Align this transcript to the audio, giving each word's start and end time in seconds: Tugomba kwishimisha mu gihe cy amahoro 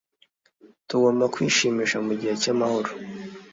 Tugomba 0.87 1.25
kwishimisha 1.33 1.97
mu 2.05 2.13
gihe 2.19 2.33
cy 2.41 2.47
amahoro 2.53 2.89